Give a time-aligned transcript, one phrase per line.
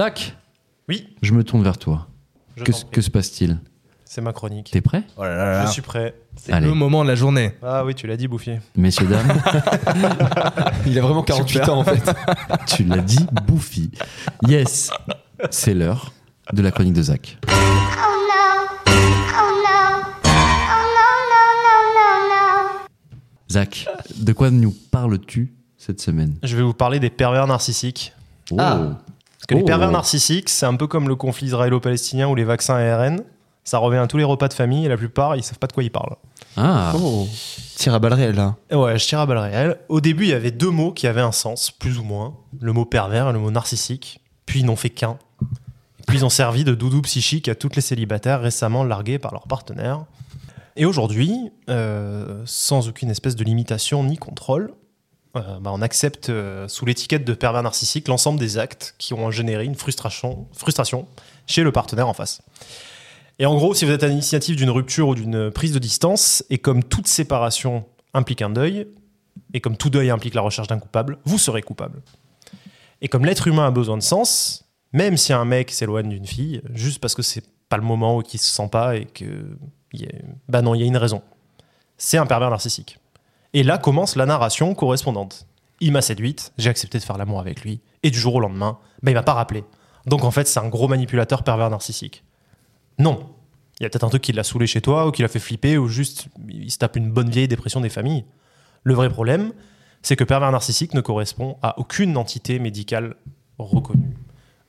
[0.00, 0.34] Zach,
[0.88, 2.06] Oui, je me tourne vers toi.
[2.56, 3.58] je Que, se passe-t-il?
[4.06, 4.70] C'est ma chronique.
[4.70, 5.02] T'es prêt?
[5.18, 5.66] Oh là là là.
[5.66, 6.14] Je suis prêt.
[6.36, 6.68] C'est Allez.
[6.68, 7.52] le moment de la journée.
[7.62, 8.60] Ah oui, tu l'as dit, Bouffier.
[8.76, 9.28] Messieurs, dames,
[10.86, 11.74] Il a vraiment 48 Super.
[11.74, 12.16] ans en fait.
[12.66, 13.90] tu l'as dit, bouffi.
[14.48, 14.90] Yes,
[15.50, 16.14] c'est l'heure
[16.50, 17.36] de la chronique de Zach.
[17.46, 18.68] Oh no.
[18.86, 20.02] Oh no.
[20.24, 20.50] Oh
[22.32, 22.80] no.
[23.50, 23.86] Zach,
[24.16, 26.36] de quoi nous parles-tu cette semaine?
[26.42, 28.14] Je vais vous parler des pervers narcissiques.
[28.50, 28.56] Oh.
[28.58, 28.96] Ah.
[29.40, 29.66] Parce que les Oh.
[29.66, 33.22] pervers narcissiques, c'est un peu comme le conflit israélo-palestinien ou les vaccins ARN.
[33.64, 35.72] Ça revient à tous les repas de famille et la plupart, ils savent pas de
[35.72, 36.16] quoi ils parlent.
[36.56, 37.26] Ah, Oh.
[37.76, 38.56] Tir à balles réelles là.
[38.70, 39.76] Et Ouais, je tire à balles réelles.
[39.88, 42.34] Au début, il y avait deux mots qui avaient un sens, plus ou moins.
[42.60, 44.20] Le mot pervers et le mot narcissique.
[44.46, 45.18] Puis ils n'ont fait qu'un.
[46.06, 49.46] Puis ils ont servi de doudou psychique à toutes les célibataires récemment largués par leurs
[49.46, 50.04] partenaires.
[50.76, 51.34] Et aujourd'hui,
[51.68, 54.72] euh, sans aucune espèce de limitation ni contrôle,
[55.36, 59.30] euh, bah, on accepte euh, sous l'étiquette de pervers narcissique l'ensemble des actes qui ont
[59.30, 60.46] généré une frustration,
[61.46, 62.42] chez le partenaire en face.
[63.38, 66.44] Et en gros, si vous êtes à l'initiative d'une rupture ou d'une prise de distance,
[66.50, 68.86] et comme toute séparation implique un deuil,
[69.54, 72.02] et comme tout deuil implique la recherche d'un coupable, vous serez coupable.
[73.00, 76.60] Et comme l'être humain a besoin de sens, même si un mec s'éloigne d'une fille,
[76.74, 79.24] juste parce que c'est pas le moment ou qu'il se sent pas et que.
[79.94, 80.08] y a-
[80.48, 81.22] Bah non, il y a une raison.
[81.96, 82.98] C'est un pervers narcissique.
[83.52, 85.46] Et là commence la narration correspondante.
[85.80, 88.78] Il m'a séduite, j'ai accepté de faire l'amour avec lui, et du jour au lendemain,
[89.02, 89.64] bah, il m'a pas rappelé.
[90.06, 92.24] Donc en fait, c'est un gros manipulateur pervers narcissique.
[92.98, 93.30] Non.
[93.78, 95.38] Il y a peut-être un truc qui l'a saoulé chez toi, ou qui l'a fait
[95.38, 98.24] flipper, ou juste il se tape une bonne vieille dépression des familles.
[98.82, 99.52] Le vrai problème,
[100.02, 103.16] c'est que pervers narcissique ne correspond à aucune entité médicale
[103.58, 104.16] reconnue.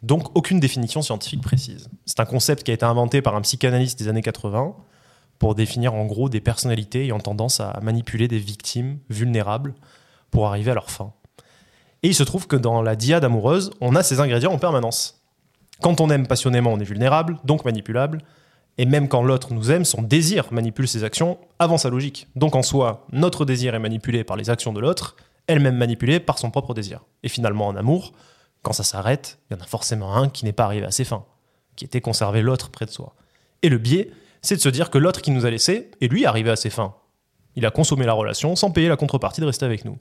[0.01, 1.89] Donc aucune définition scientifique précise.
[2.05, 4.75] C'est un concept qui a été inventé par un psychanalyste des années 80
[5.41, 9.73] pour définir en gros des personnalités ayant tendance à manipuler des victimes vulnérables
[10.29, 11.13] pour arriver à leur fin.
[12.03, 15.23] Et il se trouve que dans la diade amoureuse, on a ces ingrédients en permanence.
[15.81, 18.19] Quand on aime passionnément, on est vulnérable, donc manipulable.
[18.77, 22.27] Et même quand l'autre nous aime, son désir manipule ses actions avant sa logique.
[22.35, 25.15] Donc en soi, notre désir est manipulé par les actions de l'autre,
[25.47, 26.99] elle-même manipulée par son propre désir.
[27.23, 28.13] Et finalement, en amour,
[28.61, 31.03] quand ça s'arrête, il y en a forcément un qui n'est pas arrivé à ses
[31.03, 31.25] fins,
[31.75, 33.15] qui était conserver l'autre près de soi.
[33.63, 34.11] Et le biais,
[34.41, 36.69] c'est de se dire que l'autre qui nous a laissés est lui arrivé à ses
[36.69, 36.95] fins.
[37.55, 39.97] Il a consommé la relation sans payer la contrepartie de rester avec nous.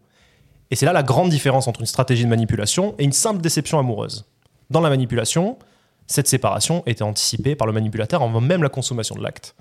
[0.71, 3.79] Et c'est là la grande différence entre une stratégie de manipulation et une simple déception
[3.79, 4.27] amoureuse.
[4.71, 5.59] Dans la manipulation,
[6.07, 9.57] cette séparation était anticipée par le manipulateur avant même la consommation de l'acte.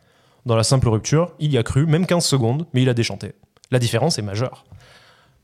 [0.45, 3.33] Dans la simple rupture, il y a cru, même 15 secondes, mais il a déchanté.
[3.71, 4.65] La différence est majeure.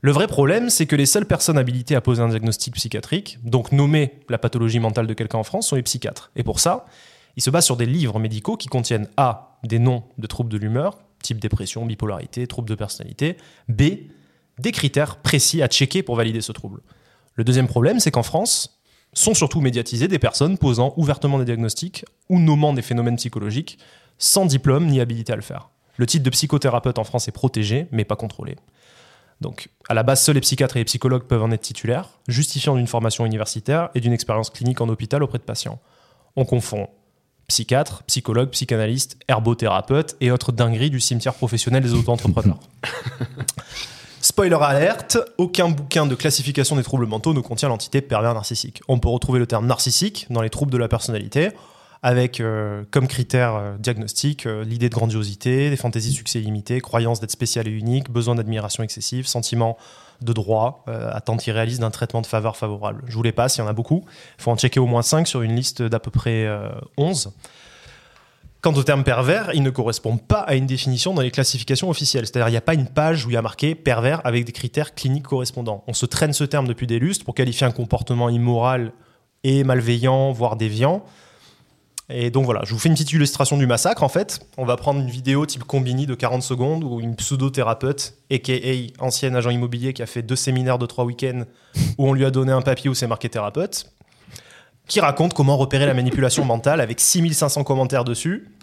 [0.00, 3.72] Le vrai problème, c'est que les seules personnes habilitées à poser un diagnostic psychiatrique, donc
[3.72, 6.30] nommer la pathologie mentale de quelqu'un en France, sont les psychiatres.
[6.36, 6.86] Et pour ça,
[7.36, 9.58] ils se basent sur des livres médicaux qui contiennent A.
[9.62, 13.36] des noms de troubles de l'humeur, type dépression, bipolarité, troubles de personnalité,
[13.68, 13.82] B.
[14.58, 16.82] des critères précis à checker pour valider ce trouble.
[17.34, 18.80] Le deuxième problème, c'est qu'en France,
[19.12, 23.78] sont surtout médiatisées des personnes posant ouvertement des diagnostics ou nommant des phénomènes psychologiques
[24.18, 25.70] sans diplôme ni habilité à le faire.
[25.96, 28.56] Le titre de psychothérapeute en France est protégé, mais pas contrôlé.
[29.40, 32.76] Donc, à la base, seuls les psychiatres et les psychologues peuvent en être titulaires, justifiant
[32.76, 35.78] d'une formation universitaire et d'une expérience clinique en hôpital auprès de patients.
[36.36, 36.88] On confond
[37.48, 42.58] psychiatre, psychologue, psychanalyste, herbothérapeute et autres dingueries du cimetière professionnel des auto-entrepreneurs.
[44.20, 48.82] Spoiler alerte, aucun bouquin de classification des troubles mentaux ne contient l'entité pervers narcissique.
[48.88, 51.50] On peut retrouver le terme narcissique dans les troubles de la personnalité,
[52.02, 56.80] avec euh, comme critère euh, diagnostic euh, l'idée de grandiosité, des fantaisies de succès illimité,
[56.80, 59.76] croyance d'être spécial et unique, besoin d'admiration excessive, sentiment
[60.22, 63.02] de droit, euh, attente irréaliste d'un traitement de faveur favorable.
[63.06, 64.04] Je vous les passe, il y en a beaucoup.
[64.38, 67.32] Il faut en checker au moins 5 sur une liste d'à peu près euh, 11.
[68.62, 72.26] Quant au terme pervers, il ne correspond pas à une définition dans les classifications officielles.
[72.26, 74.52] C'est-à-dire, il n'y a pas une page où il y a marqué pervers avec des
[74.52, 75.84] critères cliniques correspondants.
[75.86, 78.92] On se traîne ce terme depuis des lustres pour qualifier un comportement immoral
[79.44, 81.04] et malveillant, voire déviant.
[82.08, 84.40] Et donc voilà, je vous fais une petite illustration du massacre en fait.
[84.56, 88.52] On va prendre une vidéo type Combini de 40 secondes où une pseudo-thérapeute, aka
[89.00, 91.42] ancienne agent immobilier qui a fait deux séminaires de trois week-ends
[91.98, 93.92] où on lui a donné un papier où c'est marqué thérapeute,
[94.86, 98.55] qui raconte comment repérer la manipulation mentale avec 6500 commentaires dessus,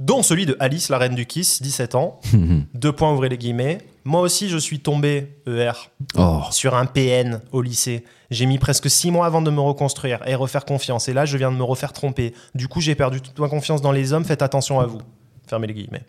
[0.00, 2.20] dont celui de Alice, la reine du Kiss, 17 ans.
[2.74, 3.78] Deux points, ouvrez les guillemets.
[4.04, 5.72] Moi aussi, je suis tombé, ER,
[6.16, 8.04] Oh, sur un PN au lycée.
[8.30, 11.08] J'ai mis presque six mois avant de me reconstruire et refaire confiance.
[11.08, 12.32] Et là, je viens de me refaire tromper.
[12.54, 14.24] Du coup, j'ai perdu toute ma confiance dans les hommes.
[14.24, 15.00] Faites attention à vous.
[15.46, 16.04] Fermez les guillemets.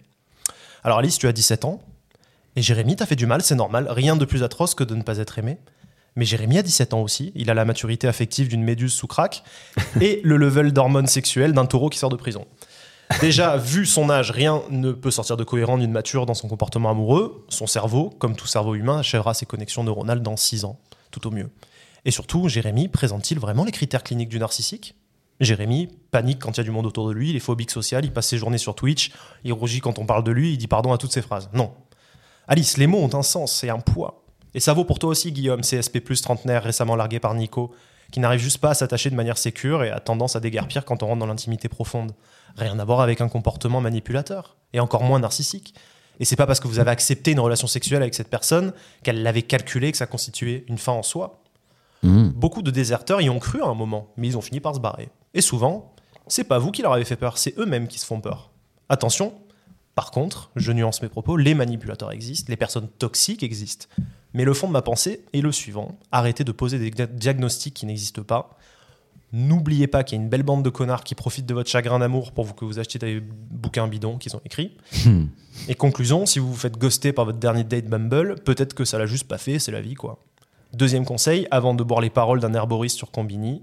[0.83, 1.81] Alors, Alice, tu as 17 ans.
[2.55, 3.87] Et Jérémy, t'as fait du mal, c'est normal.
[3.89, 5.57] Rien de plus atroce que de ne pas être aimé.
[6.15, 7.31] Mais Jérémy a 17 ans aussi.
[7.35, 9.43] Il a la maturité affective d'une méduse sous crack
[10.01, 12.45] et le level d'hormones sexuelles d'un taureau qui sort de prison.
[13.19, 16.89] Déjà, vu son âge, rien ne peut sortir de cohérent d'une mature dans son comportement
[16.89, 17.45] amoureux.
[17.49, 20.79] Son cerveau, comme tout cerveau humain, achèvera ses connexions neuronales dans 6 ans,
[21.11, 21.49] tout au mieux.
[22.05, 24.95] Et surtout, Jérémy présente-t-il vraiment les critères cliniques du narcissique?
[25.39, 28.05] Jérémy panique quand il y a du monde autour de lui, il est phobique social,
[28.05, 29.11] il passe ses journées sur Twitch,
[29.43, 31.49] il rougit quand on parle de lui, il dit pardon à toutes ses phrases.
[31.53, 31.71] Non.
[32.47, 34.23] Alice, les mots ont un sens et un poids.
[34.53, 37.73] Et ça vaut pour toi aussi, Guillaume, CSP trentenaire récemment largué par Nico,
[38.11, 41.01] qui n'arrive juste pas à s'attacher de manière sécure et a tendance à déguerpir quand
[41.03, 42.11] on rentre dans l'intimité profonde.
[42.57, 45.73] Rien à voir avec un comportement manipulateur, et encore moins narcissique.
[46.19, 48.73] Et c'est pas parce que vous avez accepté une relation sexuelle avec cette personne
[49.03, 51.41] qu'elle l'avait calculé que ça constituait une fin en soi.
[52.03, 52.29] Mhm.
[52.29, 54.79] Beaucoup de déserteurs y ont cru à un moment, mais ils ont fini par se
[54.79, 55.09] barrer.
[55.33, 55.93] Et souvent,
[56.27, 58.51] c'est pas vous qui leur avez fait peur, c'est eux-mêmes qui se font peur.
[58.89, 59.33] Attention,
[59.95, 63.87] par contre, je nuance mes propos, les manipulateurs existent, les personnes toxiques existent.
[64.33, 67.73] Mais le fond de ma pensée est le suivant arrêtez de poser des dia- diagnostics
[67.73, 68.57] qui n'existent pas.
[69.33, 71.99] N'oubliez pas qu'il y a une belle bande de connards qui profitent de votre chagrin
[71.99, 74.75] d'amour pour vous que vous achetiez des bouquins bidons qu'ils ont écrits.
[75.05, 75.27] Hmm.
[75.69, 78.97] Et conclusion, si vous vous faites ghoster par votre dernier date Bumble, peut-être que ça
[78.97, 80.19] l'a juste pas fait, c'est la vie quoi.
[80.73, 83.61] Deuxième conseil, avant de boire les paroles d'un herboriste sur Combini,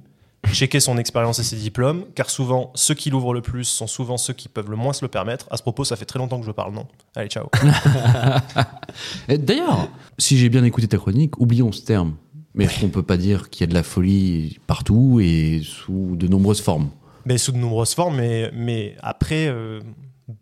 [0.53, 4.17] checker son expérience et ses diplômes, car souvent, ceux qui l'ouvrent le plus sont souvent
[4.17, 5.47] ceux qui peuvent le moins se le permettre.
[5.51, 6.87] À ce propos, ça fait très longtemps que je parle, non?
[7.15, 7.49] Allez, ciao.
[9.29, 12.15] D'ailleurs, si j'ai bien écouté ta chronique, oublions ce terme.
[12.55, 16.17] Mais est-ce qu'on peut pas dire qu'il y a de la folie partout et sous
[16.17, 16.91] de nombreuses formes
[17.29, 19.81] mais sous de nombreuses formes, mais, mais après, euh,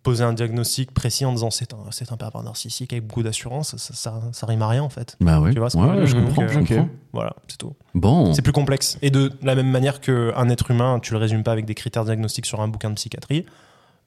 [0.02, 3.76] poser un diagnostic précis en disant c'est un, c'est un pervers narcissique avec beaucoup d'assurance,
[3.76, 5.16] ça, ça, ça rime à rien en fait.
[5.20, 6.88] Bah ouais, Tu vois Ouais, je ouais, comprends, Donc, je comprends.
[7.12, 7.74] Voilà, c'est tout.
[7.94, 8.98] Bon, C'est plus complexe.
[9.02, 12.04] Et de la même manière qu'un être humain, tu le résumes pas avec des critères
[12.04, 13.46] diagnostiques sur un bouquin de psychiatrie,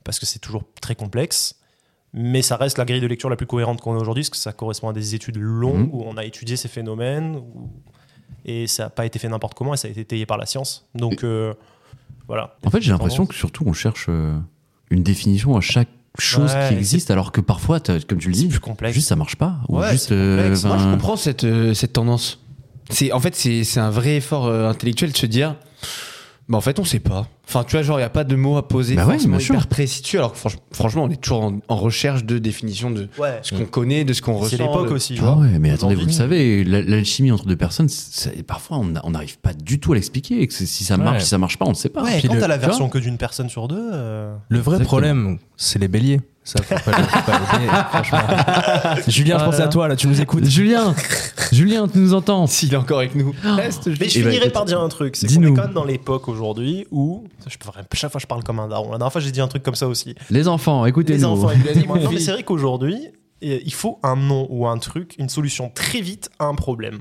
[0.04, 1.56] parce que c'est toujours très complexe.
[2.12, 4.38] Mais ça reste la grille de lecture la plus cohérente qu'on a aujourd'hui, parce que
[4.38, 5.90] ça correspond à des études longues Mhm.
[5.94, 7.70] où on a étudié ces phénomènes, où-
[8.46, 10.46] et ça n'a pas été fait n'importe comment, et ça a été étayé par la
[10.48, 10.88] science.
[10.96, 11.54] Donc euh,
[12.28, 12.56] voilà.
[12.66, 14.38] en fait, j'ai l'impression que surtout on cherche euh,
[14.90, 18.48] une définition à chaque chose Ouais, qui existe, alors que parfois, comme tu le dis,
[18.48, 18.96] plus complexe.
[18.96, 19.58] juste ça marche pas.
[19.70, 20.64] Ou Ouais, juste, complexe.
[20.66, 22.40] Moi, je comprends cette, euh, cette tendance.
[22.90, 25.56] C'est, en fait, c'est, c'est un vrai effort euh, intellectuel de se dire,
[26.50, 27.28] bah, en fait, on sait pas.
[27.50, 29.40] Enfin, tu vois, genre, il n'y a pas de mots à poser Bah ouais, forcément
[29.40, 32.92] hyper précis dessus, alors que franch- franchement, on est toujours en, en recherche de définition
[32.92, 33.40] de Ouais.
[33.42, 34.52] ce qu'on connaît, de ce qu'on ressent.
[34.52, 35.16] C'est l'époque aussi.
[35.16, 35.44] tu Ah vois.
[35.46, 37.88] ouais, mais attendez, vous le savez, la- l'alchimie entre deux personnes,
[38.46, 40.42] parfois on n'arrive pas du tout à l'expliquer.
[40.44, 41.20] et que c'est- Si ça marche, Ouais.
[41.22, 42.04] si ça marche pas, on ne sait pas.
[42.04, 43.90] Ouais, quand t'as la version que d'une personne sur deux.
[43.94, 44.88] euh, Le vrai Exactement.
[44.88, 46.22] problème, c'est les béliers.
[46.44, 48.20] Ça, faut pas, faut pas franchement.
[49.08, 50.46] Julien, je pensais à toi, là, tu nous écoutes.
[50.46, 50.96] Julien,
[51.52, 53.34] Julien, tu nous entends S'il est encore avec nous.
[53.44, 55.16] Reste, je- Mais je Eh ben, finirai par dire un truc.
[55.16, 55.54] C'est qu'on dis-nous.
[55.54, 57.24] est quand même dans l'époque aujourd'hui où.
[57.48, 57.58] Je,
[57.98, 58.92] chaque fois, je parle comme un daron.
[58.92, 60.16] La dernière fois, j'ai dit un truc comme ça aussi.
[60.30, 61.20] Les enfants, écoutez-nous.
[61.20, 62.00] Les enfants, écoutez-moi.
[62.04, 62.98] Non, mais c'est vrai qu'aujourd'hui,
[63.42, 67.00] il faut un nom ou un truc, une solution très vite à un problème.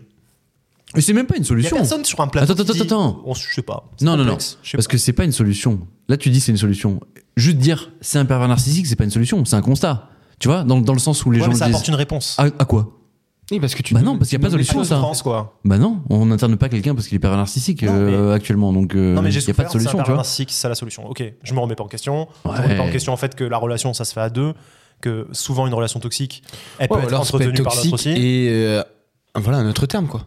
[0.94, 1.76] Mais c'est même pas une Il y a solution.
[1.76, 2.52] personne sur un plateau.
[2.52, 3.22] Attends, attends, dit, attends.
[3.26, 3.90] On, je sais pas.
[4.00, 4.32] Non, non, non.
[4.36, 4.82] Parce pas.
[4.84, 5.80] que c'est pas une solution.
[6.08, 7.00] Là, tu dis c'est une solution.
[7.36, 10.08] Juste dire c'est un pervers narcissique, c'est pas une solution, c'est un constat.
[10.38, 11.74] Tu vois, dans, dans le sens où les Ouais, gens mais ça disent.
[11.74, 12.36] apporte une réponse.
[12.38, 12.97] À, à quoi?
[13.50, 13.94] Oui, parce que tu.
[13.94, 14.98] Bah non, parce qu'il y a pas de solution, ça.
[14.98, 15.58] France, quoi.
[15.64, 18.72] Bah non, on n'interne pas quelqu'un parce qu'il est pervers narcissique Non, euh, actuellement.
[18.72, 20.68] Donc, euh, Non, mais j'ai il n'y a pas de solution, pervers narcissique, c'est ça
[20.68, 21.06] la solution.
[21.08, 22.28] Ok, je me remets pas en question.
[22.44, 22.62] Je me Ouais.
[22.62, 24.52] remets pas en question en fait que la relation, ça se fait à deux.
[25.00, 26.42] Que souvent, une relation toxique,
[26.78, 28.10] elle Ouais, peut être entretenue par l'autre aussi.
[28.10, 28.82] et euh,
[29.36, 30.26] voilà un autre terme quoi.